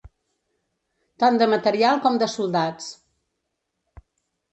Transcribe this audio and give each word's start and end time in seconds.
Tant 1.23 1.37
de 1.41 1.47
material 1.51 2.01
com 2.05 2.17
de 2.23 2.29
soldats. 2.37 2.87